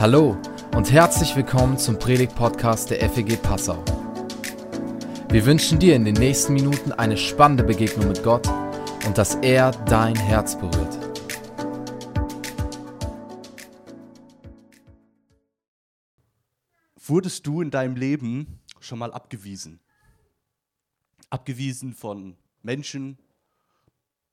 [0.00, 0.40] Hallo
[0.76, 3.84] und herzlich willkommen zum Predigt-Podcast der FEG Passau.
[5.28, 8.46] Wir wünschen dir in den nächsten Minuten eine spannende Begegnung mit Gott
[9.04, 10.96] und dass er dein Herz berührt.
[16.94, 19.80] Wurdest du in deinem Leben schon mal abgewiesen?
[21.28, 23.18] Abgewiesen von Menschen,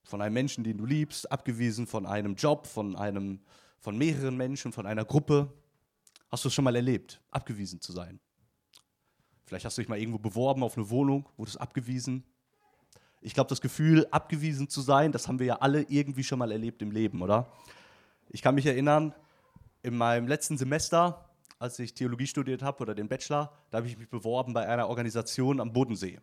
[0.03, 3.39] von einem Menschen, den du liebst, abgewiesen von einem Job, von einem
[3.85, 5.47] von mehreren Menschen, von einer Gruppe.
[6.31, 8.19] Hast du es schon mal erlebt, abgewiesen zu sein?
[9.45, 12.23] Vielleicht hast du dich mal irgendwo beworben auf eine Wohnung, wurdest abgewiesen.
[13.21, 16.51] Ich glaube, das Gefühl, abgewiesen zu sein, das haben wir ja alle irgendwie schon mal
[16.51, 17.45] erlebt im Leben, oder?
[18.29, 19.13] Ich kann mich erinnern,
[19.83, 23.99] in meinem letzten Semester, als ich Theologie studiert habe oder den Bachelor, da habe ich
[23.99, 26.19] mich beworben bei einer Organisation am Bodensee.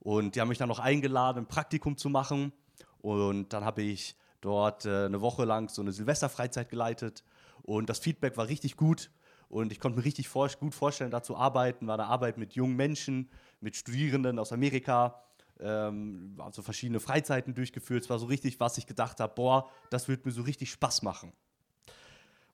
[0.00, 2.54] Und die haben mich dann noch eingeladen, ein Praktikum zu machen.
[3.02, 7.24] Und dann habe ich dort äh, eine Woche lang so eine Silvesterfreizeit geleitet
[7.62, 9.10] und das Feedback war richtig gut
[9.48, 12.54] und ich konnte mir richtig vor gut vorstellen, da zu arbeiten, war eine Arbeit mit
[12.54, 13.30] jungen Menschen,
[13.60, 15.22] mit Studierenden aus Amerika,
[15.60, 18.04] ähm, also verschiedene Freizeiten durchgeführt.
[18.04, 21.02] Es war so richtig, was ich gedacht habe, boah, das wird mir so richtig Spaß
[21.02, 21.32] machen.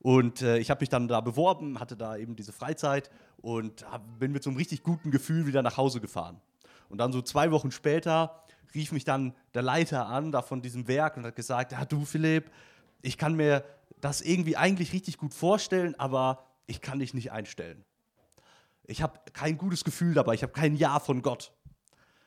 [0.00, 4.18] Und äh, ich habe mich dann da beworben, hatte da eben diese Freizeit und hab,
[4.18, 6.40] bin mit so einem richtig guten Gefühl wieder nach Hause gefahren.
[6.88, 8.42] Und dann so zwei Wochen später
[8.74, 12.04] rief mich dann der Leiter an, da von diesem Werk, und hat gesagt: Ja, du,
[12.04, 12.50] Philipp,
[13.02, 13.64] ich kann mir
[14.00, 17.84] das irgendwie eigentlich richtig gut vorstellen, aber ich kann dich nicht einstellen.
[18.84, 21.52] Ich habe kein gutes Gefühl dabei, ich habe kein Ja von Gott.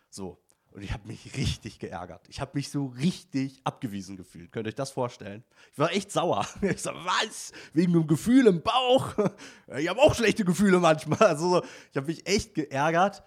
[0.10, 0.40] So.
[0.72, 2.28] Und ich habe mich richtig geärgert.
[2.28, 4.52] Ich habe mich so richtig abgewiesen gefühlt.
[4.52, 5.42] Könnt ihr euch das vorstellen?
[5.72, 6.46] Ich war echt sauer.
[6.62, 7.54] Ich so, was?
[7.72, 9.14] Wegen einem Gefühl im Bauch?
[9.78, 11.20] Ich habe auch schlechte Gefühle manchmal.
[11.20, 13.24] Also, ich habe mich echt geärgert.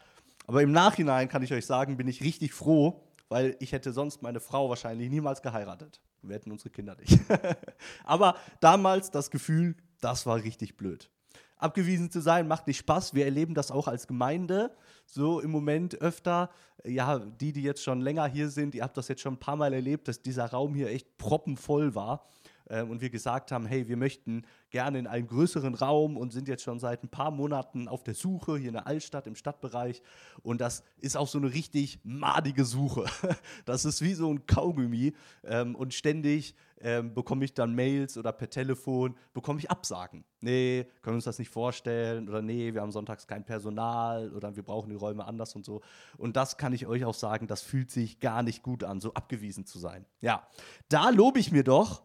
[0.46, 4.22] Aber im Nachhinein kann ich euch sagen, bin ich richtig froh, weil ich hätte sonst
[4.22, 6.00] meine Frau wahrscheinlich niemals geheiratet.
[6.22, 7.18] Wir hätten unsere Kinder nicht.
[8.04, 11.10] Aber damals das Gefühl, das war richtig blöd.
[11.56, 13.14] Abgewiesen zu sein macht nicht Spaß.
[13.14, 14.70] Wir erleben das auch als Gemeinde
[15.06, 16.50] so im Moment öfter.
[16.84, 19.56] Ja, die, die jetzt schon länger hier sind, ihr habt das jetzt schon ein paar
[19.56, 22.24] Mal erlebt, dass dieser Raum hier echt proppenvoll war
[22.68, 26.48] äh, und wir gesagt haben, hey, wir möchten gerne in einen größeren Raum und sind
[26.48, 30.02] jetzt schon seit ein paar Monaten auf der Suche hier in der Altstadt im Stadtbereich.
[30.42, 33.04] Und das ist auch so eine richtig madige Suche.
[33.64, 35.14] Das ist wie so ein Kaugummi
[35.44, 40.24] ähm, und ständig ähm, bekomme ich dann Mails oder per Telefon, bekomme ich Absagen.
[40.40, 44.54] Nee, können wir uns das nicht vorstellen oder nee, wir haben sonntags kein Personal oder
[44.54, 45.80] wir brauchen die Räume anders und so.
[46.16, 49.12] Und das kann ich euch auch sagen, das fühlt sich gar nicht gut an, so
[49.14, 50.06] abgewiesen zu sein.
[50.20, 50.46] Ja,
[50.88, 52.02] da lobe ich mir doch,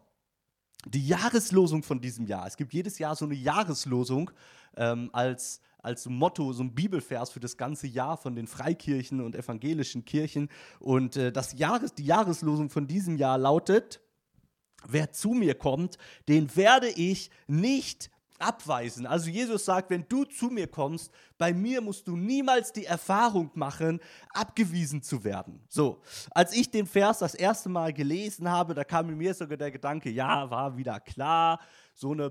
[0.86, 2.46] die Jahreslosung von diesem Jahr.
[2.46, 4.30] Es gibt jedes Jahr so eine Jahreslosung
[4.76, 9.34] ähm, als, als Motto, so ein Bibelvers für das ganze Jahr von den Freikirchen und
[9.34, 10.48] evangelischen Kirchen.
[10.80, 14.00] Und äh, das Jahres, die Jahreslosung von diesem Jahr lautet,
[14.86, 19.06] wer zu mir kommt, den werde ich nicht abweisen.
[19.06, 23.50] Also Jesus sagt, wenn du zu mir kommst, bei mir musst du niemals die Erfahrung
[23.54, 24.00] machen,
[24.32, 25.60] abgewiesen zu werden.
[25.68, 26.00] So,
[26.30, 30.10] als ich den Vers das erste Mal gelesen habe, da kam mir sogar der Gedanke,
[30.10, 31.60] ja, war wieder klar,
[31.94, 32.30] so eine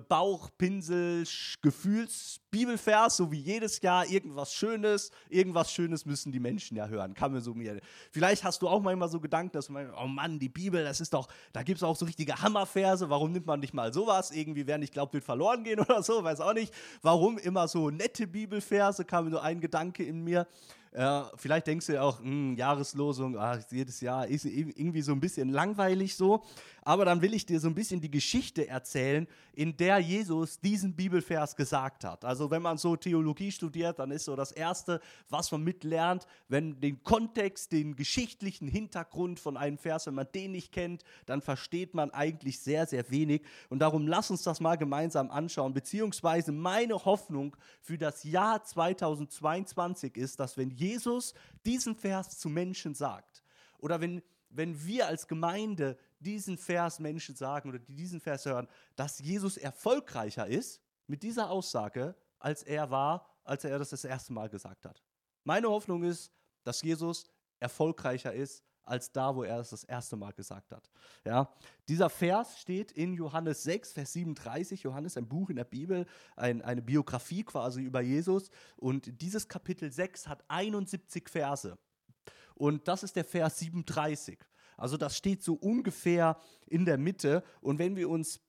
[2.54, 5.12] Bauchpinsel-Gefühls-Bibelvers, so wie jedes Jahr irgendwas Schönes.
[5.30, 7.14] Irgendwas Schönes müssen die Menschen ja hören.
[7.14, 7.80] Kann mir so mir.
[8.12, 11.14] Vielleicht hast du auch manchmal so Gedanken, dass meinst, oh Mann, die Bibel, das ist
[11.14, 13.10] doch, da gibt es auch so richtige Hammerverse.
[13.10, 14.32] Warum nimmt man nicht mal sowas?
[14.32, 16.74] Irgendwie, wer nicht glaubt, wird verloren gehen oder so, weiß auch nicht.
[17.02, 19.06] Warum immer so nette Bibelverse?
[19.06, 20.48] Kam mir nur ein Gedanke in mir.
[20.94, 25.12] Äh, vielleicht denkst du ja auch, mh, hm, Jahreslosung, ach, jedes Jahr ist irgendwie so
[25.12, 26.44] ein bisschen langweilig so.
[26.84, 30.94] Aber dann will ich dir so ein bisschen die Geschichte erzählen, in der Jesus diesen
[30.94, 32.24] Bibelvers gesagt hat.
[32.24, 35.00] Also wenn man so Theologie studiert, dann ist so das Erste,
[35.30, 40.52] was man mitlernt, wenn den Kontext, den geschichtlichen Hintergrund von einem Vers, wenn man den
[40.52, 43.44] nicht kennt, dann versteht man eigentlich sehr, sehr wenig.
[43.70, 45.74] Und darum lass uns das mal gemeinsam anschauen.
[45.74, 51.34] Beziehungsweise meine Hoffnung für das Jahr 2022 ist, dass wenn Jesus
[51.66, 53.44] diesen Vers zu Menschen sagt,
[53.80, 58.68] oder wenn, wenn wir als Gemeinde diesen Vers Menschen sagen oder die diesen Vers hören,
[58.96, 64.34] dass Jesus erfolgreicher ist mit dieser Aussage, als er war, als er das das erste
[64.34, 65.02] Mal gesagt hat.
[65.44, 66.32] Meine Hoffnung ist,
[66.64, 67.26] dass Jesus
[67.60, 70.90] erfolgreicher ist als da, wo er es das erste Mal gesagt hat.
[71.24, 71.50] Ja,
[71.88, 74.84] dieser Vers steht in Johannes 6, Vers 37.
[74.84, 76.06] Johannes, ein Buch in der Bibel,
[76.36, 78.50] ein, eine Biografie quasi über Jesus.
[78.76, 81.78] Und dieses Kapitel 6 hat 71 Verse.
[82.56, 84.38] Und das ist der Vers 37.
[84.76, 86.38] Also das steht so ungefähr
[86.68, 87.42] in der Mitte.
[87.62, 88.42] Und wenn wir uns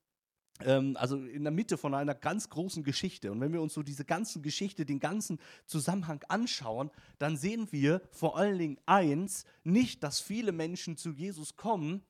[0.61, 3.33] also in der Mitte von einer ganz großen Geschichte.
[3.33, 8.01] Und wenn wir uns so diese ganze Geschichte, den ganzen Zusammenhang anschauen, dann sehen wir
[8.13, 12.03] vor allen Dingen eins, nicht, dass viele Menschen zu Jesus kommen,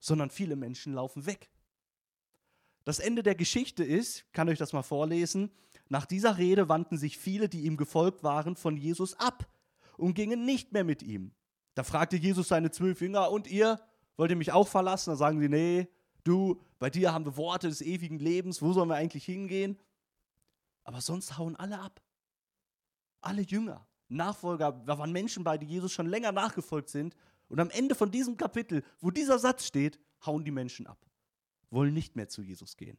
[0.00, 1.50] sondern viele Menschen laufen weg.
[2.84, 5.50] Das Ende der Geschichte ist, kann euch das mal vorlesen,
[5.88, 9.46] nach dieser Rede wandten sich viele, die ihm gefolgt waren, von Jesus ab
[9.96, 11.32] und gingen nicht mehr mit ihm.
[11.74, 13.80] Da fragte Jesus seine zwölf Jünger, und ihr,
[14.16, 15.10] wollt ihr mich auch verlassen?
[15.10, 15.88] Da sagen sie, nee,
[16.24, 19.78] du, bei dir haben wir Worte des ewigen Lebens, wo sollen wir eigentlich hingehen?
[20.84, 22.00] Aber sonst hauen alle ab.
[23.20, 27.14] Alle Jünger, Nachfolger, da waren Menschen bei, die Jesus schon länger nachgefolgt sind.
[27.48, 30.98] Und am Ende von diesem Kapitel, wo dieser Satz steht, hauen die Menschen ab,
[31.70, 32.98] wollen nicht mehr zu Jesus gehen.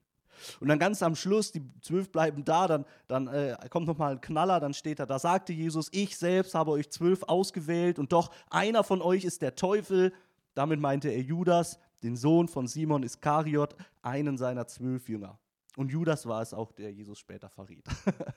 [0.59, 4.21] Und dann ganz am Schluss, die zwölf bleiben da, dann, dann äh, kommt nochmal ein
[4.21, 8.31] Knaller, dann steht da, da sagte Jesus, ich selbst habe euch zwölf ausgewählt und doch
[8.49, 10.13] einer von euch ist der Teufel.
[10.55, 15.39] Damit meinte er Judas, den Sohn von Simon Iskariot, einen seiner zwölf Jünger.
[15.75, 17.85] Und Judas war es auch, der Jesus später verriet.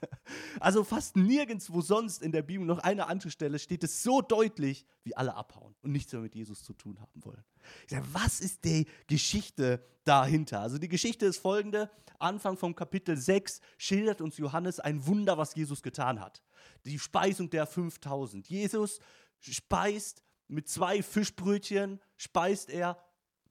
[0.59, 4.85] also fast nirgendwo sonst in der Bibel, noch eine andere Stelle, steht es so deutlich,
[5.03, 7.43] wie alle abhauen und nichts mehr mit Jesus zu tun haben wollen.
[7.83, 10.61] Ich sage, was ist die Geschichte dahinter?
[10.61, 11.91] Also die Geschichte ist folgende.
[12.17, 16.41] Anfang vom Kapitel 6 schildert uns Johannes ein Wunder, was Jesus getan hat.
[16.85, 18.47] Die Speisung der 5000.
[18.47, 18.99] Jesus
[19.39, 22.97] speist mit zwei Fischbrötchen, speist er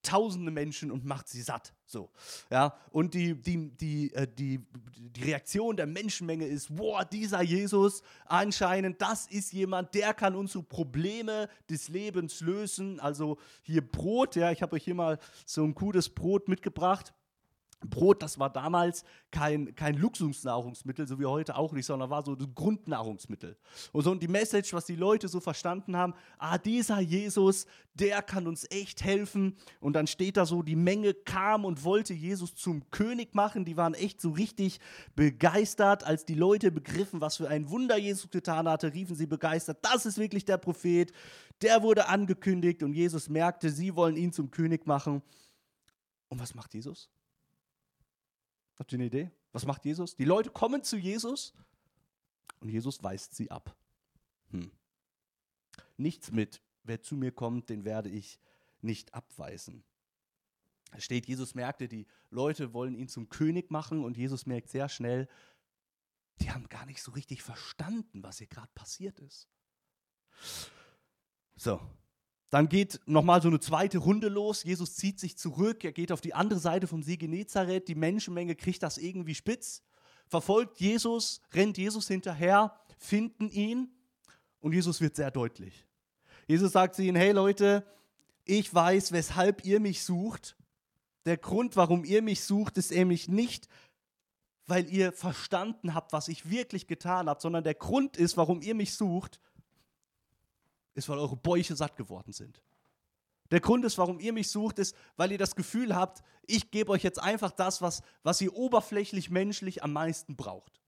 [0.03, 1.73] tausende Menschen und macht sie satt.
[1.87, 2.11] So,
[2.51, 4.61] ja, und die, die, die, äh, die,
[4.97, 10.65] die Reaktion der Menschenmenge ist, boah, dieser Jesus, anscheinend, das ist jemand, der kann unsere
[10.65, 12.99] Probleme des Lebens lösen.
[12.99, 17.15] Also hier Brot, ja, ich habe euch hier mal so ein gutes Brot mitgebracht.
[17.84, 22.32] Brot, das war damals kein, kein Luxusnahrungsmittel, so wie heute auch nicht, sondern war so
[22.32, 23.56] ein Grundnahrungsmittel.
[23.93, 28.23] Und so und die Message, was die Leute so verstanden haben, ah, dieser Jesus, der
[28.23, 29.56] kann uns echt helfen.
[29.81, 33.64] Und dann steht da so, die Menge kam und wollte Jesus zum König machen.
[33.64, 34.81] Die waren echt so richtig
[35.14, 36.05] begeistert.
[36.05, 40.06] Als die Leute begriffen, was für ein Wunder Jesus getan hatte, riefen sie begeistert, das
[40.06, 41.12] ist wirklich der Prophet.
[41.62, 45.23] Der wurde angekündigt und Jesus merkte, sie wollen ihn zum König machen.
[46.28, 47.08] Und was macht Jesus?
[48.78, 49.31] Habt ihr eine Idee?
[49.52, 50.17] Was macht Jesus?
[50.17, 51.55] Die Leute kommen zu Jesus
[52.61, 53.75] und Jesus weist sie ab.
[54.50, 54.70] Hm.
[55.96, 58.38] Nichts mit, wer zu mir kommt, den werde ich
[58.82, 59.82] nicht abweisen.
[60.93, 64.88] Es steht, Jesus merkte, die Leute wollen ihn zum König machen und Jesus merkt sehr
[64.88, 65.28] schnell,
[66.40, 69.49] die haben gar nicht so richtig verstanden, was hier gerade passiert ist.
[71.56, 71.81] So,
[72.51, 74.63] dann geht nochmal so eine zweite Runde los.
[74.63, 77.89] Jesus zieht sich zurück, er geht auf die andere Seite vom See Genezareth.
[77.89, 79.83] Die Menschenmenge kriegt das irgendwie spitz,
[80.27, 83.91] verfolgt Jesus, rennt Jesus hinterher, finden ihn
[84.61, 85.87] und Jesus wird sehr deutlich.
[86.47, 87.85] Jesus sagt zu ihnen: Hey Leute,
[88.45, 90.57] ich weiß, weshalb ihr mich sucht.
[91.25, 93.69] Der Grund, warum ihr mich sucht, ist nämlich nicht,
[94.67, 98.77] weil ihr verstanden habt, was ich wirklich getan habe, sondern der Grund ist, warum ihr
[98.77, 99.41] mich sucht,
[100.97, 102.61] ist, weil eure Bäuche satt geworden sind.
[103.51, 106.91] Der Grund ist, warum ihr mich sucht, ist, weil ihr das Gefühl habt, ich gebe
[106.91, 110.81] euch jetzt einfach das, was, was ihr oberflächlich menschlich am meisten braucht.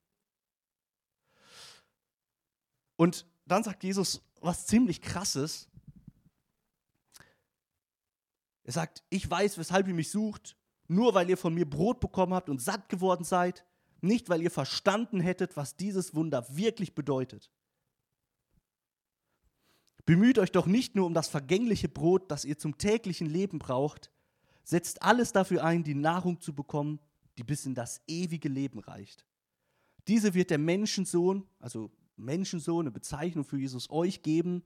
[2.97, 5.69] Und dann sagt Jesus was ziemlich krasses.
[8.65, 10.57] Er sagt, ich weiß, weshalb ihr mich sucht,
[10.87, 13.65] nur weil ihr von mir Brot bekommen habt und satt geworden seid,
[14.01, 17.51] nicht weil ihr verstanden hättet, was dieses Wunder wirklich bedeutet.
[20.09, 24.11] Bemüht euch doch nicht nur um das vergängliche Brot, das ihr zum täglichen Leben braucht,
[24.65, 26.99] setzt alles dafür ein, die Nahrung zu bekommen,
[27.37, 29.27] die bis in das ewige Leben reicht.
[30.07, 34.63] Diese wird der Menschensohn, also Menschensohn, eine Bezeichnung für Jesus, euch geben,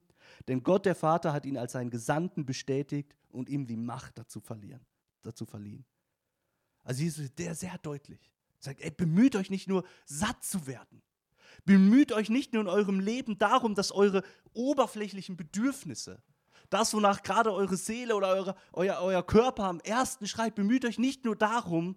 [0.47, 4.39] denn Gott der Vater hat ihn als seinen Gesandten bestätigt und ihm die Macht dazu,
[4.39, 4.87] verlieren,
[5.23, 5.85] dazu verliehen.
[6.85, 8.31] Also Jesus der sehr deutlich.
[8.61, 11.03] Sagt, ey, bemüht euch nicht nur satt zu werden,
[11.65, 16.23] Bemüht euch nicht nur in eurem Leben darum, dass eure oberflächlichen Bedürfnisse,
[16.71, 20.99] das, wonach gerade eure Seele oder eure, euer, euer Körper am ersten schreit, bemüht euch
[20.99, 21.97] nicht nur darum,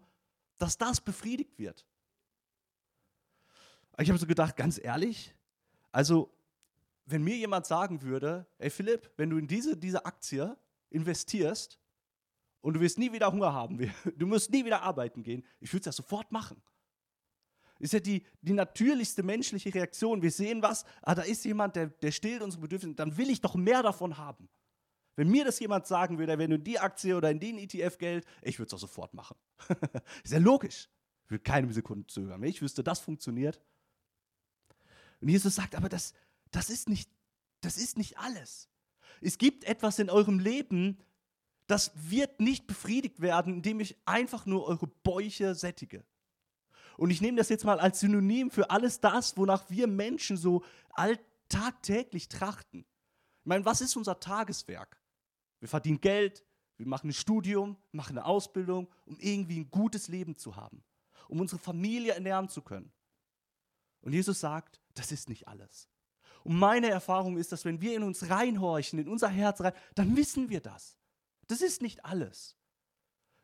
[0.57, 1.85] dass das befriedigt wird.
[3.97, 5.33] Ich habe so gedacht, ganz ehrlich,
[5.91, 6.35] also
[7.05, 10.57] wenn mir jemand sagen würde, ey Philipp, wenn du in diese, diese Aktie
[10.89, 11.79] investierst
[12.61, 15.81] und du wirst nie wieder Hunger haben, du musst nie wieder arbeiten gehen, ich würde
[15.81, 16.61] es ja sofort machen.
[17.79, 20.21] Ist ja die, die natürlichste menschliche Reaktion.
[20.21, 23.41] Wir sehen was, ah, da ist jemand, der, der stillt unsere Bedürfnisse, dann will ich
[23.41, 24.49] doch mehr davon haben.
[25.15, 27.97] Wenn mir das jemand sagen würde, wenn du in die Aktie oder in den ETF
[27.97, 29.37] Geld, ich würde es doch sofort machen.
[30.23, 30.89] ist ja logisch.
[31.25, 32.43] Ich würde keine Sekunde zögern.
[32.43, 33.61] Ich wüsste, das funktioniert.
[35.21, 36.13] Und Jesus sagt, aber das,
[36.51, 37.09] das, ist nicht,
[37.61, 38.69] das ist nicht alles.
[39.21, 40.99] Es gibt etwas in eurem Leben,
[41.67, 46.05] das wird nicht befriedigt werden, indem ich einfach nur eure Bäuche sättige.
[46.97, 50.63] Und ich nehme das jetzt mal als Synonym für alles das, wonach wir Menschen so
[51.49, 52.85] tagtäglich trachten.
[53.41, 54.99] Ich meine, was ist unser Tageswerk?
[55.59, 56.43] Wir verdienen Geld,
[56.77, 60.83] Wir machen ein Studium, machen eine Ausbildung, um irgendwie ein gutes Leben zu haben,
[61.29, 62.91] um unsere Familie ernähren zu können.
[64.01, 65.89] Und Jesus sagt, das ist nicht alles.
[66.43, 70.15] Und meine Erfahrung ist, dass wenn wir in uns reinhorchen, in unser Herz rein, dann
[70.15, 70.97] wissen wir das.
[71.47, 72.55] Das ist nicht alles.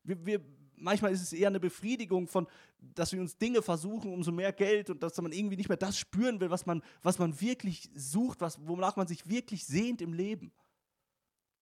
[0.03, 0.45] Wir, wir,
[0.81, 2.47] manchmal ist es eher eine Befriedigung von,
[2.79, 5.97] dass wir uns Dinge versuchen, umso mehr Geld und dass man irgendwie nicht mehr das
[5.97, 10.13] spüren will, was man, was man wirklich sucht, was, wonach man sich wirklich sehnt im
[10.13, 10.51] Leben.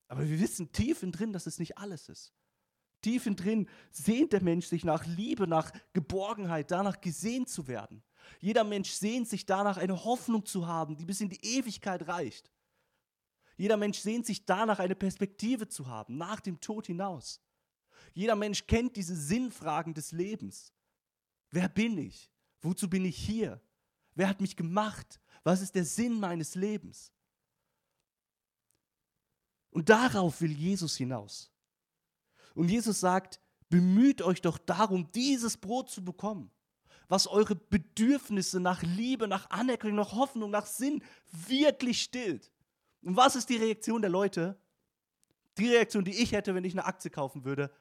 [0.07, 2.33] Aber wir wissen tief in drin, dass es nicht alles ist.
[3.01, 8.03] Tief in drin sehnt der Mensch sich nach Liebe, nach Geborgenheit, danach gesehen zu werden.
[8.39, 12.51] Jeder Mensch sehnt sich danach, eine Hoffnung zu haben, die bis in die Ewigkeit reicht.
[13.55, 17.41] Jeder Mensch sehnt sich danach, eine Perspektive zu haben, nach dem Tod hinaus.
[18.13, 20.74] Jeder Mensch kennt diese Sinnfragen des Lebens.
[21.51, 22.32] Wer bin ich?
[22.62, 23.62] Wozu bin ich hier?
[24.15, 25.20] Wer hat mich gemacht?
[25.44, 27.12] Was ist der Sinn meines Lebens?
[29.72, 31.51] Und darauf will Jesus hinaus.
[32.56, 33.39] Und Jesus sagt,
[33.70, 36.51] bemüht euch doch darum, dieses Brot zu bekommen
[37.10, 42.51] was eure Bedürfnisse nach Liebe, nach Anerkennung, nach Hoffnung, nach Sinn wirklich stillt.
[43.01, 44.58] Und was ist die Reaktion der Leute?
[45.58, 47.72] Die Reaktion, die ich hätte, wenn ich eine Aktie kaufen würde.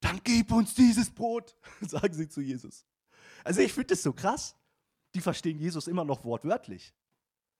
[0.00, 2.84] Dann gib uns dieses Brot, sagen sie zu Jesus.
[3.44, 4.56] Also ich finde das so krass.
[5.14, 6.94] Die verstehen Jesus immer noch wortwörtlich.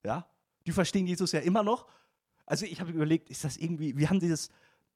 [0.04, 0.28] Ja?
[0.66, 1.88] Die verstehen Jesus ja immer noch.
[2.46, 4.50] Also ich habe überlegt, ist das irgendwie, wie haben die das,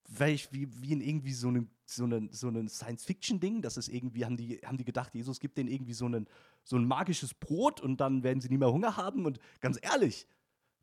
[0.06, 4.36] wie, wie in irgendwie so einem so ein so einen Science-Fiction-Ding, das ist irgendwie, haben
[4.36, 6.26] die, haben die gedacht, Jesus gibt denen irgendwie so, einen,
[6.64, 9.26] so ein magisches Brot und dann werden sie nie mehr Hunger haben.
[9.26, 10.26] Und ganz ehrlich,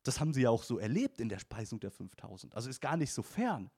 [0.03, 2.55] das haben sie ja auch so erlebt in der Speisung der 5000.
[2.55, 3.69] Also ist gar nicht so fern.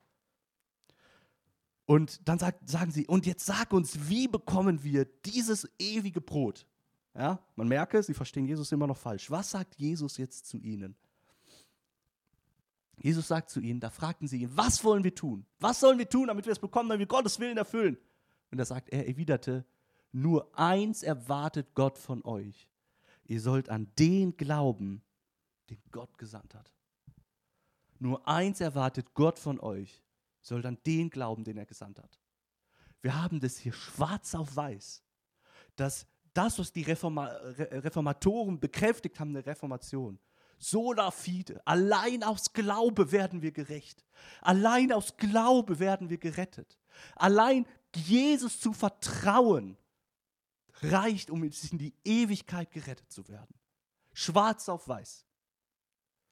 [1.85, 6.65] Und dann sagt, sagen sie, und jetzt sag uns, wie bekommen wir dieses ewige Brot?
[7.15, 9.29] Ja, man merke, sie verstehen Jesus immer noch falsch.
[9.29, 10.95] Was sagt Jesus jetzt zu ihnen?
[12.97, 15.45] Jesus sagt zu ihnen, da fragten sie ihn, was wollen wir tun?
[15.59, 17.97] Was sollen wir tun, damit wir es bekommen, damit wir Gottes Willen erfüllen?
[18.51, 19.65] Und er sagt, er erwiderte,
[20.11, 22.69] nur eins erwartet Gott von euch.
[23.25, 25.01] Ihr sollt an den glauben,
[25.69, 26.71] den Gott gesandt hat.
[27.99, 30.01] Nur eins erwartet Gott von euch.
[30.43, 32.19] Ihr sollt an den glauben, den er gesandt hat.
[33.01, 35.03] Wir haben das hier schwarz auf weiß,
[35.75, 40.19] dass das, was die Reforma Reformatoren bekräftigt haben, eine Reformation,
[40.57, 41.62] Sola fide.
[41.65, 44.05] Allein aus Glaube werden wir gerecht.
[44.41, 46.79] Allein aus Glaube werden wir gerettet.
[47.15, 49.77] Allein Jesus zu vertrauen
[50.81, 53.53] reicht, um in die Ewigkeit gerettet zu werden.
[54.13, 55.25] Schwarz auf weiß.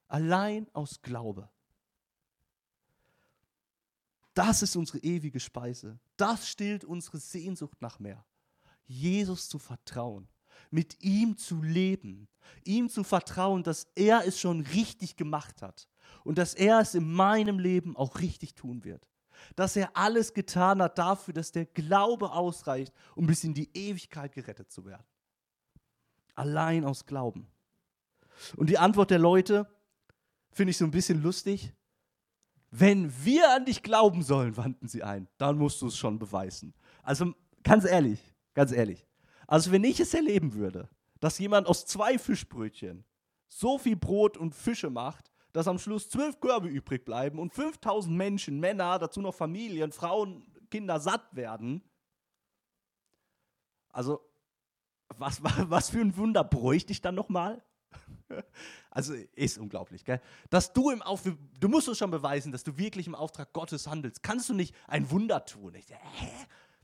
[0.07, 1.49] Allein aus Glaube.
[4.41, 5.99] Das ist unsere ewige Speise.
[6.17, 8.25] Das stillt unsere Sehnsucht nach mehr.
[8.87, 10.27] Jesus zu vertrauen
[10.71, 12.27] mit ihm zu leben,
[12.63, 15.87] ihm zu vertrauen, dass er es schon richtig gemacht hat
[16.23, 19.07] und dass er es in meinem Leben auch richtig tun wird.
[19.55, 24.33] Dass er alles getan hat dafür, dass der Glaube ausreicht, um bis in die Ewigkeit
[24.33, 25.05] gerettet zu werden.
[26.33, 27.47] Allein aus Glauben.
[28.55, 29.67] Und die Antwort der Leute
[30.51, 31.75] finde ich so ein bisschen lustig.
[32.71, 36.73] Wenn wir an dich glauben sollen, wandten sie ein, dann musst du es schon beweisen.
[37.03, 39.05] Also ganz ehrlich, ganz ehrlich.
[39.45, 43.03] Also wenn ich es erleben würde, dass jemand aus zwei Fischbrötchen
[43.49, 48.15] so viel Brot und Fische macht, dass am Schluss zwölf Körbe übrig bleiben und 5000
[48.15, 51.83] Menschen, Männer, dazu noch Familien, Frauen, Kinder satt werden.
[53.89, 54.21] Also,
[55.17, 57.61] was, was für ein Wunder bräuchte ich dann nochmal?
[58.93, 60.19] Also, ist unglaublich, gell?
[60.49, 63.87] Dass du im Auftrag, du musst uns schon beweisen, dass du wirklich im Auftrag Gottes
[63.87, 64.21] handelst.
[64.21, 65.75] Kannst du nicht ein Wunder tun?
[65.75, 66.27] Ich, hä?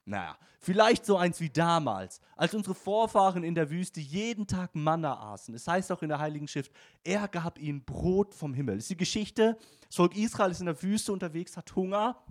[0.05, 5.19] Naja, vielleicht so eins wie damals, als unsere Vorfahren in der Wüste jeden Tag Manna
[5.33, 5.53] aßen.
[5.53, 6.71] Es heißt auch in der Heiligen Schrift,
[7.03, 8.75] er gab ihnen Brot vom Himmel.
[8.75, 12.23] Das ist die Geschichte, das Volk Israel ist in der Wüste unterwegs, hat Hunger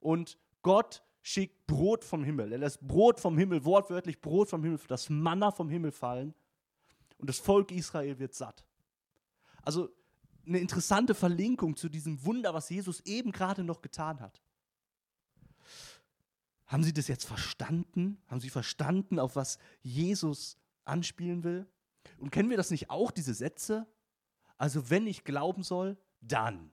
[0.00, 2.50] und Gott schickt Brot vom Himmel.
[2.50, 6.34] Er lässt Brot vom Himmel, wortwörtlich Brot vom Himmel, das Manna vom Himmel fallen
[7.18, 8.64] und das Volk Israel wird satt.
[9.62, 9.90] Also
[10.46, 14.40] eine interessante Verlinkung zu diesem Wunder, was Jesus eben gerade noch getan hat.
[16.66, 18.20] Haben Sie das jetzt verstanden?
[18.28, 21.66] Haben Sie verstanden, auf was Jesus anspielen will?
[22.18, 23.86] Und kennen wir das nicht auch, diese Sätze?
[24.56, 26.70] Also wenn ich glauben soll, dann.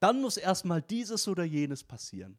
[0.00, 2.38] Dann muss erstmal dieses oder jenes passieren.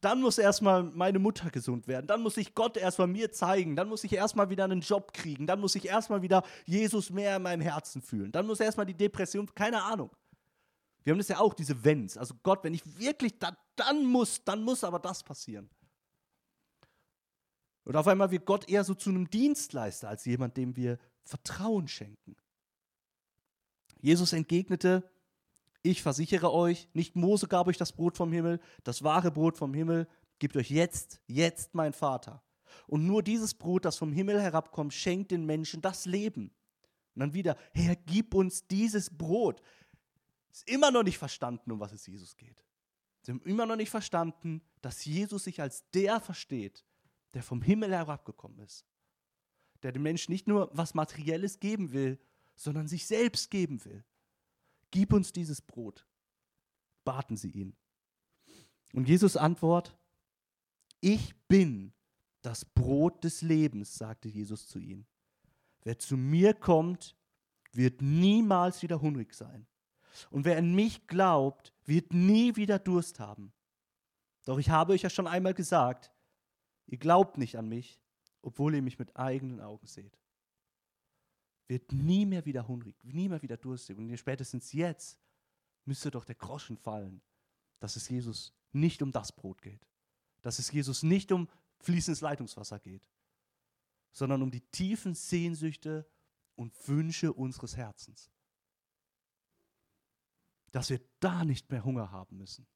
[0.00, 2.06] Dann muss erstmal meine Mutter gesund werden.
[2.06, 3.76] Dann muss ich Gott erstmal mir zeigen.
[3.76, 5.46] Dann muss ich erstmal wieder einen Job kriegen.
[5.46, 8.32] Dann muss ich erstmal wieder Jesus mehr in meinem Herzen fühlen.
[8.32, 10.10] Dann muss erstmal die Depression, keine Ahnung.
[11.02, 12.16] Wir haben das ja auch, diese Wenns.
[12.16, 15.68] Also Gott, wenn ich wirklich, dann, dann muss, dann muss aber das passieren.
[17.84, 21.88] Und auf einmal wird Gott eher so zu einem Dienstleister als jemand, dem wir Vertrauen
[21.88, 22.36] schenken.
[24.00, 25.10] Jesus entgegnete,
[25.82, 29.72] Ich versichere euch, nicht Mose gab euch das Brot vom Himmel, das wahre Brot vom
[29.72, 30.06] Himmel
[30.38, 32.42] gibt euch jetzt, jetzt mein Vater.
[32.86, 36.50] Und nur dieses Brot, das vom Himmel herabkommt, schenkt den Menschen das Leben.
[37.14, 39.62] Und dann wieder, Herr, gib uns dieses Brot.
[40.50, 42.64] Ist immer noch nicht verstanden, um was es Jesus geht.
[43.22, 46.84] Sie haben immer noch nicht verstanden, dass Jesus sich als der versteht,
[47.34, 48.84] der vom Himmel herabgekommen ist.
[49.82, 52.18] Der dem Menschen nicht nur was Materielles geben will,
[52.56, 54.04] sondern sich selbst geben will.
[54.90, 56.06] Gib uns dieses Brot.
[57.04, 57.76] Baten sie ihn.
[58.92, 59.96] Und Jesus antwortet,
[61.00, 61.92] ich bin
[62.42, 65.06] das Brot des Lebens, sagte Jesus zu ihnen.
[65.82, 67.16] Wer zu mir kommt,
[67.72, 69.66] wird niemals wieder hungrig sein.
[70.30, 73.52] Und wer an mich glaubt, wird nie wieder Durst haben.
[74.44, 76.10] Doch ich habe euch ja schon einmal gesagt,
[76.86, 78.00] ihr glaubt nicht an mich,
[78.42, 80.18] obwohl ihr mich mit eigenen Augen seht.
[81.70, 83.96] Wird nie mehr wieder hungrig, nie mehr wieder durstig.
[83.96, 85.18] Und spätestens jetzt
[85.84, 87.22] müsste doch der Groschen fallen,
[87.78, 89.86] dass es Jesus nicht um das Brot geht.
[90.42, 91.48] Dass es Jesus nicht um
[91.78, 93.02] fließendes Leitungswasser geht,
[94.12, 96.06] sondern um die tiefen Sehnsüchte
[96.56, 98.30] und Wünsche unseres Herzens
[100.72, 102.66] dass wir da nicht mehr Hunger haben müssen,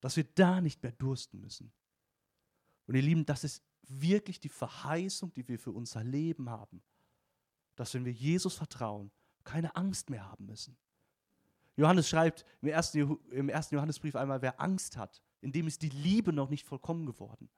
[0.00, 1.72] dass wir da nicht mehr dursten müssen.
[2.86, 6.82] Und ihr Lieben, das ist wirklich die Verheißung, die wir für unser Leben haben,
[7.76, 9.10] dass wenn wir Jesus vertrauen,
[9.44, 10.76] keine Angst mehr haben müssen.
[11.76, 15.88] Johannes schreibt im ersten, im ersten Johannesbrief einmal, wer Angst hat, in dem ist die
[15.88, 17.48] Liebe noch nicht vollkommen geworden.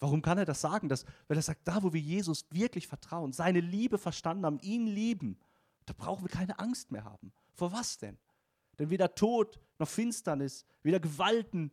[0.00, 0.88] Warum kann er das sagen?
[0.88, 4.86] Das, weil er sagt, da wo wir Jesus wirklich vertrauen, seine Liebe verstanden haben, ihn
[4.86, 5.38] lieben,
[5.86, 7.32] da brauchen wir keine Angst mehr haben.
[7.54, 8.18] Vor was denn?
[8.78, 11.70] Denn weder Tod noch Finsternis, weder Gewalten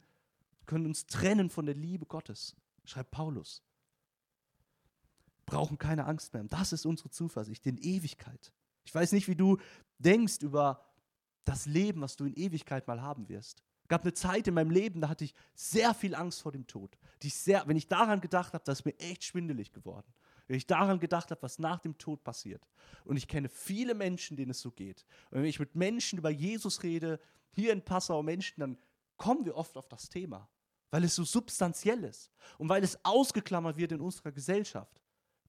[0.65, 2.55] können uns trennen von der Liebe Gottes,
[2.85, 3.63] schreibt Paulus.
[5.51, 6.43] Brauchen keine Angst mehr.
[6.45, 8.53] Das ist unsere Zuversicht in Ewigkeit.
[8.85, 9.57] Ich weiß nicht, wie du
[9.99, 10.85] denkst über
[11.43, 13.63] das Leben, was du in Ewigkeit mal haben wirst.
[13.83, 16.67] Es gab eine Zeit in meinem Leben, da hatte ich sehr viel Angst vor dem
[16.67, 16.97] Tod.
[17.21, 20.13] Die ich sehr, wenn ich daran gedacht habe, da ist mir echt schwindelig geworden
[20.51, 22.67] wenn ich daran gedacht habe, was nach dem Tod passiert.
[23.05, 25.05] Und ich kenne viele Menschen, denen es so geht.
[25.29, 28.77] Und wenn ich mit Menschen über Jesus rede, hier in Passau Menschen, dann
[29.15, 30.49] kommen wir oft auf das Thema,
[30.89, 35.00] weil es so substanziell ist und weil es ausgeklammert wird in unserer Gesellschaft.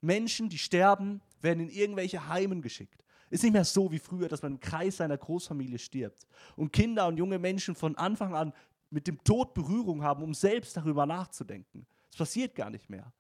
[0.03, 3.03] Menschen, die sterben, werden in irgendwelche Heimen geschickt.
[3.31, 6.27] Ist nicht mehr so wie früher, dass man im Kreis seiner Großfamilie stirbt.
[6.55, 8.53] Und Kinder und junge Menschen von Anfang an
[8.91, 11.87] mit dem Tod Berührung haben, um selbst darüber nachzudenken.
[12.11, 13.11] Das passiert gar nicht mehr.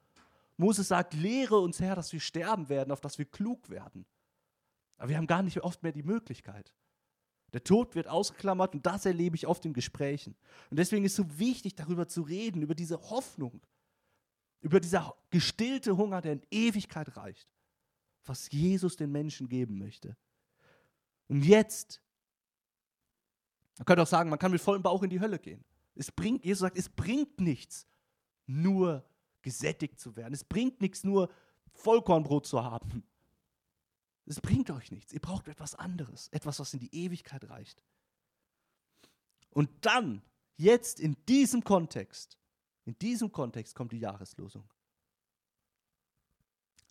[0.58, 4.04] Moses sagt, lehre uns Herr, dass wir sterben werden, auf dass wir klug werden.
[4.98, 6.74] Aber wir haben gar nicht oft mehr die Möglichkeit.
[7.52, 10.34] Der Tod wird ausgeklammert und das erlebe ich oft in Gesprächen.
[10.70, 13.60] Und deswegen ist es so wichtig, darüber zu reden, über diese Hoffnung,
[14.62, 17.48] über dieser gestillte Hunger, der in Ewigkeit reicht,
[18.24, 20.16] was Jesus den Menschen geben möchte.
[21.28, 22.00] Und jetzt,
[23.78, 25.64] man könnte auch sagen, man kann mit vollem Bauch in die Hölle gehen.
[25.94, 27.86] Es bringt, Jesus sagt, es bringt nichts,
[28.46, 29.04] nur
[29.42, 30.32] gesättigt zu werden.
[30.32, 31.30] Es bringt nichts, nur
[31.74, 33.02] Vollkornbrot zu haben.
[34.26, 35.12] Es bringt euch nichts.
[35.12, 37.82] Ihr braucht etwas anderes, etwas, was in die Ewigkeit reicht.
[39.50, 40.22] Und dann,
[40.56, 42.38] jetzt in diesem Kontext,
[42.84, 44.64] in diesem Kontext kommt die Jahreslosung.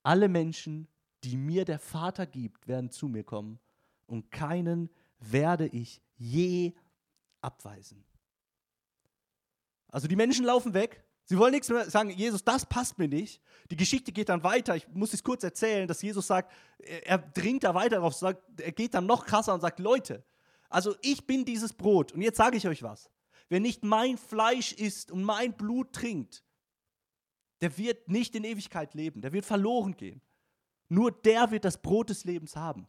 [0.03, 0.87] Alle Menschen,
[1.23, 3.59] die mir der Vater gibt, werden zu mir kommen
[4.07, 6.73] und keinen werde ich je
[7.41, 8.03] abweisen.
[9.89, 13.41] Also die Menschen laufen weg, Sie wollen nichts mehr sagen, Jesus, das passt mir nicht.
[13.69, 14.75] Die Geschichte geht dann weiter.
[14.75, 18.73] Ich muss es kurz erzählen, dass Jesus sagt, er dringt da weiter drauf, sagt, er
[18.73, 20.25] geht dann noch krasser und sagt, Leute,
[20.67, 22.11] also ich bin dieses Brot.
[22.11, 23.09] Und jetzt sage ich euch was.
[23.51, 26.41] Wer nicht mein Fleisch isst und mein Blut trinkt,
[27.59, 30.21] der wird nicht in Ewigkeit leben, der wird verloren gehen.
[30.87, 32.87] Nur der wird das Brot des Lebens haben.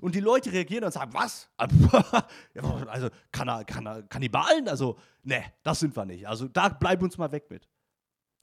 [0.00, 1.50] Und die Leute reagieren und sagen, was?
[2.86, 4.68] Also Kannibalen?
[4.68, 6.28] Also, ne, das sind wir nicht.
[6.28, 7.68] Also da bleiben uns mal weg mit.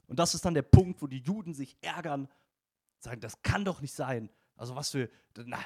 [0.08, 2.28] Und das ist dann der Punkt, wo die Juden sich ärgern,
[2.98, 4.28] sagen, das kann doch nicht sein.
[4.56, 5.08] Also was für,
[5.46, 5.58] na,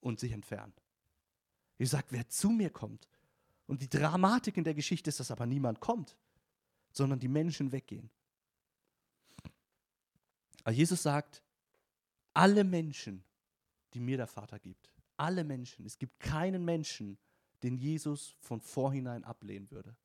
[0.00, 0.74] und sich entfernen.
[1.78, 3.06] Ihr sagt, wer zu mir kommt.
[3.66, 6.16] Und die Dramatik in der Geschichte ist, dass aber niemand kommt,
[6.92, 8.10] sondern die Menschen weggehen.
[10.62, 11.42] Aber Jesus sagt,
[12.32, 13.22] alle Menschen,
[13.92, 17.18] die mir der Vater gibt, alle Menschen, es gibt keinen Menschen,
[17.62, 19.96] den Jesus von vorhinein ablehnen würde.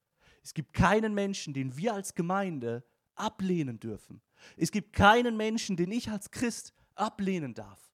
[0.43, 2.83] Es gibt keinen Menschen, den wir als Gemeinde
[3.15, 4.21] ablehnen dürfen.
[4.55, 7.91] Es gibt keinen Menschen, den ich als Christ ablehnen darf,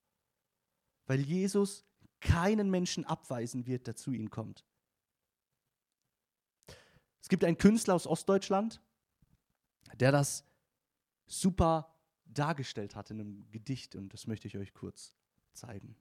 [1.08, 1.86] weil Jesus
[2.20, 4.64] keinen Menschen abweisen wird, der zu ihm kommt.
[7.26, 8.80] Es gibt einen Künstler aus Ostdeutschland,
[9.96, 10.46] der das
[11.26, 11.92] super
[12.24, 15.16] dargestellt hat in einem Gedicht und das möchte ich euch kurz
[15.52, 15.96] zeigen.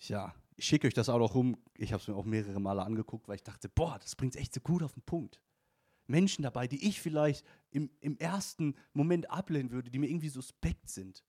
[0.00, 1.62] Ja, ich schicke euch das auch noch rum.
[1.74, 4.40] Ich habe es mir auch mehrere Male angeguckt, weil ich dachte, boah, das bringt es
[4.40, 5.40] echt so gut auf den Punkt.
[6.08, 10.88] Menschen dabei, die ich vielleicht im, im ersten Moment ablehnen würde, die mir irgendwie suspekt
[10.90, 11.24] sind.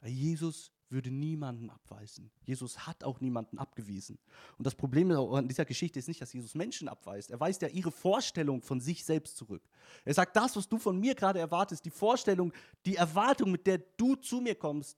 [0.00, 2.30] Weil Jesus würde niemanden abweisen.
[2.44, 4.18] Jesus hat auch niemanden abgewiesen.
[4.56, 7.30] Und das Problem an dieser Geschichte ist nicht, dass Jesus Menschen abweist.
[7.30, 9.68] Er weist ja ihre Vorstellung von sich selbst zurück.
[10.04, 12.52] Er sagt, das, was du von mir gerade erwartest, die Vorstellung,
[12.84, 14.96] die Erwartung, mit der du zu mir kommst,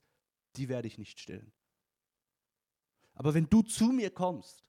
[0.57, 1.53] die werde ich nicht stellen.
[3.15, 4.65] Aber wenn du zu mir kommst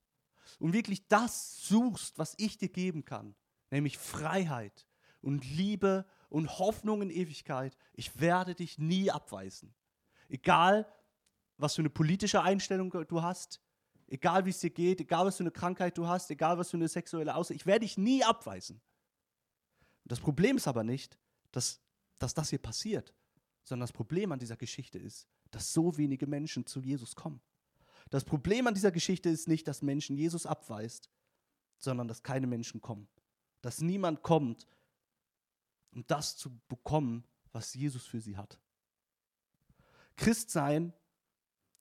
[0.58, 3.36] und wirklich das suchst, was ich dir geben kann,
[3.72, 4.88] nämlich Freiheit
[5.22, 9.74] und Liebe und Hoffnung in Ewigkeit, ich werde dich nie abweisen.
[10.30, 10.88] Egal,
[11.58, 13.62] was für eine politische Einstellung du hast,
[14.08, 16.78] egal wie es dir geht, egal was für eine Krankheit du hast, egal was für
[16.78, 18.82] eine sexuelle Aussage, ich werde dich nie abweisen.
[20.06, 21.18] Das Problem ist aber nicht,
[21.52, 21.82] dass,
[22.18, 23.14] dass das hier passiert,
[23.64, 27.42] sondern das Problem an dieser Geschichte ist, dass so wenige Menschen zu Jesus kommen.
[28.10, 31.10] Das Problem an dieser Geschichte ist nicht, dass Menschen Jesus abweist,
[31.78, 33.08] sondern dass keine Menschen kommen.
[33.62, 34.68] Dass niemand kommt,
[35.92, 38.60] um das zu bekommen, was Jesus für sie hat.
[40.16, 40.94] Christsein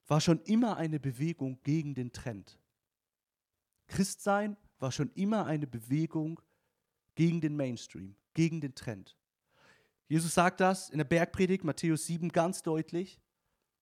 [0.07, 2.59] war schon immer eine Bewegung gegen den Trend.
[3.87, 6.41] Christsein war schon immer eine Bewegung
[7.15, 9.17] gegen den Mainstream, gegen den Trend.
[10.09, 13.21] Jesus sagt das in der Bergpredigt Matthäus 7 ganz deutlich.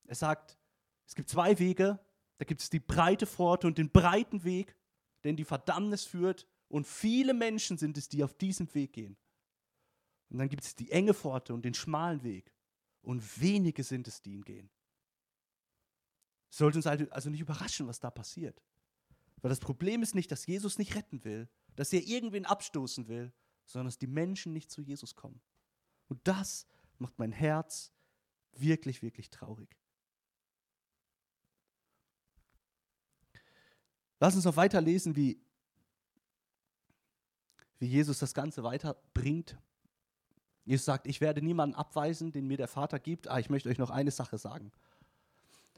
[0.06, 0.59] Er sagt,
[1.06, 2.00] es gibt zwei Wege.
[2.38, 4.76] Da gibt es die breite Pforte und den breiten Weg,
[5.22, 6.46] der in die Verdammnis führt.
[6.68, 9.16] Und viele Menschen sind es, die auf diesem Weg gehen.
[10.29, 12.52] Und dann gibt es die enge Pforte und den schmalen Weg.
[13.02, 14.68] Und wenige sind es, die ihn gehen.
[16.50, 18.61] Sollte uns also, also nicht überraschen, was da passiert.
[19.42, 23.33] Weil das Problem ist nicht, dass Jesus nicht retten will, dass er irgendwen abstoßen will,
[23.66, 25.40] sondern dass die Menschen nicht zu Jesus kommen.
[26.09, 26.66] Und das
[26.98, 27.92] macht mein Herz
[28.52, 29.76] wirklich, wirklich traurig.
[34.18, 35.38] Lass uns noch weiterlesen, wie,
[37.78, 39.56] wie Jesus das Ganze weiterbringt.
[40.64, 43.28] Jesus sagt, ich werde niemanden abweisen, den mir der Vater gibt.
[43.28, 44.72] Ah, ich möchte euch noch eine Sache sagen.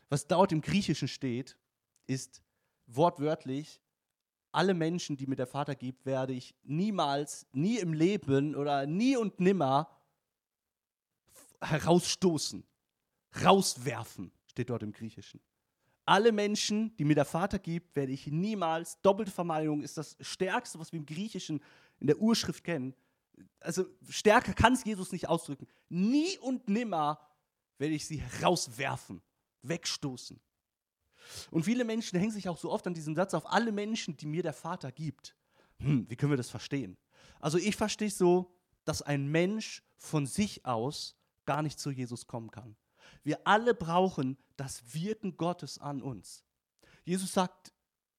[0.09, 1.57] Was dort im Griechischen steht,
[2.07, 2.43] ist
[2.87, 3.81] wortwörtlich,
[4.51, 9.17] alle Menschen, die mir der Vater gibt, werde ich niemals, nie im Leben oder nie
[9.17, 9.91] und nimmer
[11.61, 12.65] herausstoßen,
[13.45, 15.41] rauswerfen, steht dort im Griechischen.
[16.07, 20.79] Alle Menschen, die mir der Vater gibt, werde ich niemals, doppelte Vermeidung ist das Stärkste,
[20.79, 21.61] was wir im Griechischen
[22.01, 22.95] in der Urschrift kennen.
[23.61, 25.67] Also stärker kann es Jesus nicht ausdrücken.
[25.89, 27.21] Nie und nimmer
[27.79, 29.23] werde ich sie herauswerfen
[29.63, 30.41] wegstoßen.
[31.51, 34.27] Und viele Menschen hängen sich auch so oft an diesem Satz auf alle Menschen, die
[34.27, 35.37] mir der Vater gibt.
[35.79, 36.97] Hm, wie können wir das verstehen?
[37.41, 42.51] Also ich verstehe so, dass ein Mensch von sich aus gar nicht zu Jesus kommen
[42.51, 42.77] kann.
[43.23, 46.45] Wir alle brauchen das Wirken Gottes an uns.
[47.05, 47.73] Jesus sagt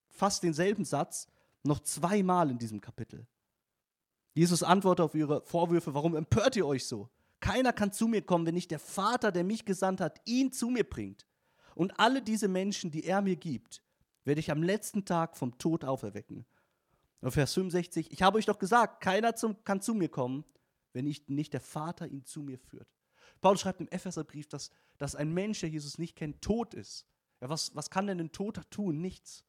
[0.07, 1.27] fast denselben Satz
[1.63, 3.27] noch zweimal in diesem Kapitel.
[4.39, 7.09] Jesus antwortet auf ihre Vorwürfe, warum empört ihr euch so?
[7.41, 10.69] Keiner kann zu mir kommen, wenn nicht der Vater, der mich gesandt hat, ihn zu
[10.69, 11.27] mir bringt.
[11.75, 13.83] Und alle diese Menschen, die er mir gibt,
[14.23, 16.45] werde ich am letzten Tag vom Tod auferwecken.
[17.19, 20.45] Und Vers 65, ich habe euch doch gesagt, keiner zum, kann zu mir kommen,
[20.93, 22.87] wenn ich, nicht der Vater ihn zu mir führt.
[23.41, 27.05] Paulus schreibt im Epheserbrief, dass, dass ein Mensch, der Jesus nicht kennt, tot ist.
[27.41, 29.01] Ja, was, was kann denn ein Toter tun?
[29.01, 29.43] Nichts.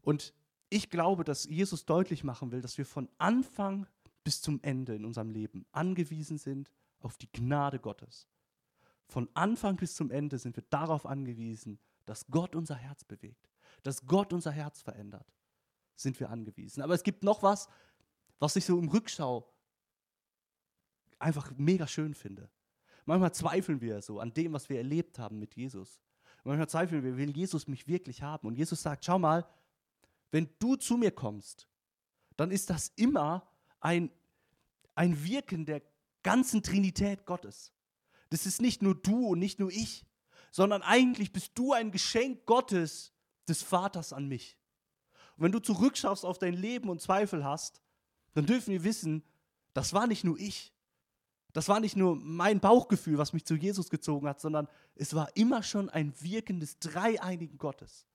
[0.00, 0.34] Und
[0.72, 3.86] ich glaube, dass Jesus deutlich machen will, dass wir von Anfang
[4.24, 8.26] bis zum Ende in unserem Leben angewiesen sind auf die Gnade Gottes.
[9.06, 13.50] Von Anfang bis zum Ende sind wir darauf angewiesen, dass Gott unser Herz bewegt,
[13.82, 15.30] dass Gott unser Herz verändert.
[15.94, 16.82] Sind wir angewiesen.
[16.82, 17.68] Aber es gibt noch was,
[18.38, 19.46] was ich so im Rückschau
[21.18, 22.48] einfach mega schön finde.
[23.04, 26.00] Manchmal zweifeln wir so an dem, was wir erlebt haben mit Jesus.
[26.44, 28.46] Manchmal zweifeln wir, will Jesus mich wirklich haben?
[28.48, 29.46] Und Jesus sagt, schau mal,
[30.32, 31.68] wenn du zu mir kommst,
[32.36, 33.48] dann ist das immer
[33.80, 34.10] ein,
[34.94, 35.82] ein Wirken der
[36.24, 37.72] ganzen Trinität Gottes.
[38.30, 40.04] Das ist nicht nur du und nicht nur ich,
[40.50, 43.12] sondern eigentlich bist du ein Geschenk Gottes,
[43.48, 44.56] des Vaters an mich.
[45.36, 47.80] Und wenn du zurückschaust auf dein Leben und Zweifel hast,
[48.34, 49.24] dann dürfen wir wissen,
[49.74, 50.72] das war nicht nur ich.
[51.52, 55.36] Das war nicht nur mein Bauchgefühl, was mich zu Jesus gezogen hat, sondern es war
[55.36, 58.06] immer schon ein Wirken des dreieinigen Gottes.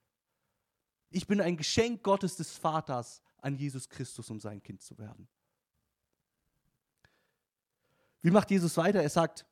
[1.10, 5.28] Ich bin ein Geschenk Gottes des Vaters an Jesus Christus, um sein Kind zu werden.
[8.22, 9.02] Wie macht Jesus weiter?
[9.02, 9.46] Er sagt,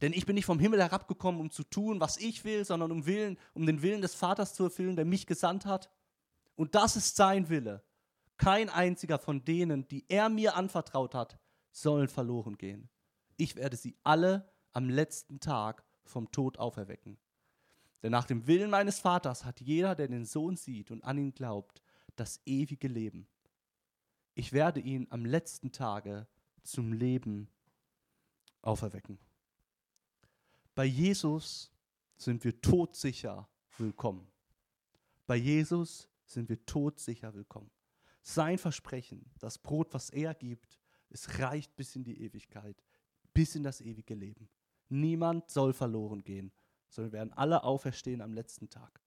[0.00, 3.06] denn ich bin nicht vom Himmel herabgekommen, um zu tun, was ich will, sondern um,
[3.06, 5.90] Willen, um den Willen des Vaters zu erfüllen, der mich gesandt hat.
[6.56, 7.84] Und das ist sein Wille.
[8.36, 11.38] Kein einziger von denen, die er mir anvertraut hat,
[11.72, 12.88] sollen verloren gehen.
[13.36, 17.18] Ich werde sie alle am letzten Tag vom Tod auferwecken.
[18.02, 21.34] Denn nach dem Willen meines Vaters hat jeder, der den Sohn sieht und an ihn
[21.34, 21.82] glaubt,
[22.16, 23.26] das ewige Leben.
[24.34, 26.26] Ich werde ihn am letzten Tage
[26.62, 27.48] zum Leben
[28.62, 29.18] auferwecken.
[30.74, 31.70] Bei Jesus
[32.16, 34.30] sind wir todsicher willkommen.
[35.26, 37.70] Bei Jesus sind wir todsicher willkommen.
[38.22, 42.82] Sein Versprechen, das Brot, was er gibt, es reicht bis in die Ewigkeit,
[43.34, 44.48] bis in das ewige Leben.
[44.88, 46.52] Niemand soll verloren gehen,
[46.90, 49.00] sondern werden alle auferstehen am letzten Tag.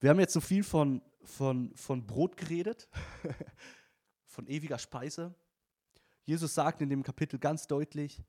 [0.00, 2.90] Wir haben jetzt so viel von, von, von Brot geredet,
[4.26, 5.34] von ewiger Speise.
[6.24, 8.22] Jesus sagt in dem Kapitel ganz deutlich,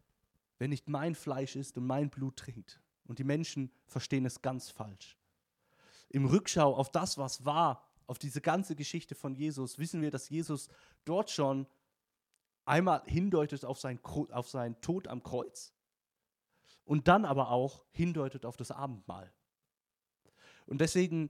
[0.57, 2.81] wer nicht mein Fleisch isst und mein Blut trinkt.
[3.05, 5.17] Und die Menschen verstehen es ganz falsch.
[6.09, 10.29] Im Rückschau auf das, was war, auf diese ganze Geschichte von Jesus, wissen wir, dass
[10.29, 10.69] Jesus
[11.03, 11.67] dort schon
[12.65, 15.73] einmal hindeutet auf, sein, auf seinen Tod am Kreuz
[16.83, 19.31] und dann aber auch hindeutet auf das Abendmahl.
[20.65, 21.29] Und deswegen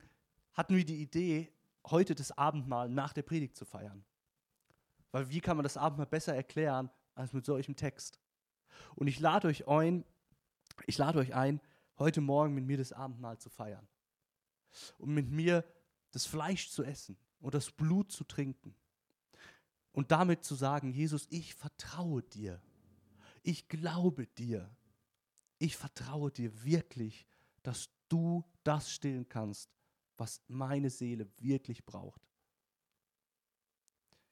[0.54, 1.52] hatten wir die Idee,
[1.86, 4.04] heute das Abendmahl nach der Predigt zu feiern.
[5.12, 8.20] Weil wie kann man das Abendmahl besser erklären als mit solchem Text?
[8.96, 10.04] Und ich lade euch ein,
[10.88, 11.62] ich lade euch ein,
[11.98, 13.88] heute Morgen mit mir das Abendmahl zu feiern.
[14.98, 15.64] Und mit mir
[16.12, 18.76] das Fleisch zu essen und das Blut zu trinken.
[19.96, 22.62] Und damit zu sagen, Jesus, ich vertraue dir.
[23.44, 24.70] Ich glaube dir.
[25.58, 27.26] Ich vertraue dir wirklich,
[27.64, 29.74] dass du das stillen kannst,
[30.18, 32.22] was meine Seele wirklich braucht.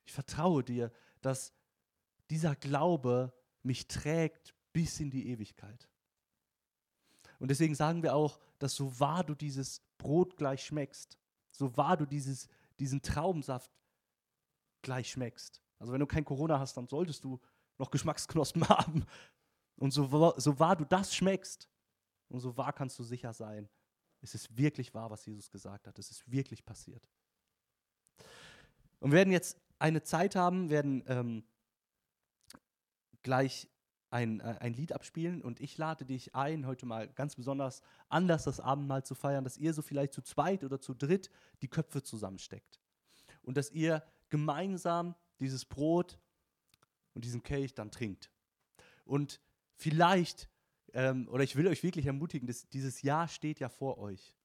[0.03, 1.53] Ich vertraue dir, dass
[2.29, 5.87] dieser Glaube mich trägt bis in die Ewigkeit.
[7.39, 11.17] Und deswegen sagen wir auch, dass so wahr du dieses Brot gleich schmeckst,
[11.51, 12.49] so wahr du dieses,
[12.79, 13.71] diesen Traubensaft
[14.83, 15.63] gleich schmeckst.
[15.79, 17.39] Also wenn du kein Corona hast, dann solltest du
[17.79, 19.05] noch Geschmacksknospen haben.
[19.77, 21.67] Und so, so wahr du das schmeckst,
[22.29, 23.69] und so wahr kannst du sicher sein,
[24.21, 25.99] es ist wirklich wahr, was Jesus gesagt hat.
[25.99, 27.07] Es ist wirklich passiert.
[28.99, 31.43] Und wir werden jetzt eine Zeit haben, werden ähm,
[33.21, 33.69] gleich
[34.09, 38.45] ein, äh, ein Lied abspielen und ich lade dich ein, heute mal ganz besonders anders
[38.45, 41.29] das Abendmahl zu feiern, dass ihr so vielleicht zu zweit oder zu dritt
[41.61, 42.79] die Köpfe zusammensteckt
[43.41, 46.19] und dass ihr gemeinsam dieses Brot
[47.13, 48.31] und diesen Kelch dann trinkt.
[49.05, 49.39] Und
[49.75, 50.49] vielleicht,
[50.93, 54.35] ähm, oder ich will euch wirklich ermutigen, dass dieses Jahr steht ja vor euch,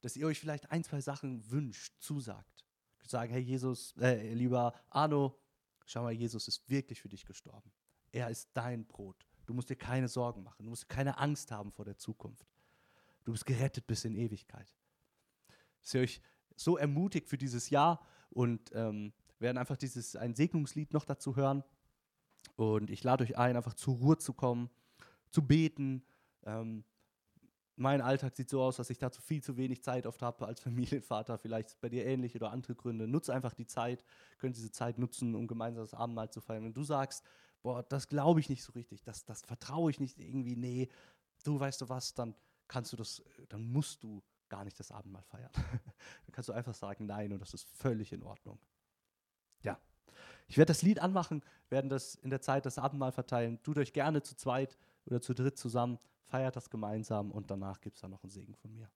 [0.00, 2.66] dass ihr euch vielleicht ein, zwei Sachen wünscht, zusagt
[3.10, 5.38] sagen, hey Jesus, äh, lieber Arno,
[5.84, 7.70] schau mal, Jesus ist wirklich für dich gestorben.
[8.12, 9.26] Er ist dein Brot.
[9.46, 10.64] Du musst dir keine Sorgen machen.
[10.64, 12.46] Du musst keine Angst haben vor der Zukunft.
[13.24, 14.72] Du bist gerettet bis in Ewigkeit.
[15.82, 16.20] Dass ihr euch
[16.56, 21.62] so ermutigt für dieses Jahr und ähm, werden einfach dieses ein Segnungslied noch dazu hören.
[22.56, 24.70] Und ich lade euch ein, einfach zur Ruhe zu kommen,
[25.30, 26.04] zu beten,
[26.44, 26.84] ähm,
[27.76, 30.60] mein Alltag sieht so aus, dass ich dazu viel zu wenig Zeit oft habe als
[30.62, 31.38] Familienvater.
[31.38, 33.06] Vielleicht bei dir ähnlich oder andere Gründe.
[33.06, 34.02] Nutze einfach die Zeit,
[34.38, 36.64] könnt diese Zeit nutzen, um gemeinsam das Abendmahl zu feiern.
[36.64, 37.24] Wenn du sagst,
[37.62, 40.88] boah, das glaube ich nicht so richtig, das, das vertraue ich nicht irgendwie, nee,
[41.44, 42.34] du weißt du was, dann
[42.66, 45.50] kannst du das, dann musst du gar nicht das Abendmahl feiern.
[45.54, 48.58] dann kannst du einfach sagen, nein, und das ist völlig in Ordnung.
[49.62, 49.78] Ja.
[50.48, 53.62] Ich werde das Lied anmachen, werden das in der Zeit das Abendmahl verteilen.
[53.62, 57.96] Tut euch gerne zu zweit oder zu dritt zusammen feiert das gemeinsam und danach gibt
[57.96, 58.90] es dann noch einen Segen von mir.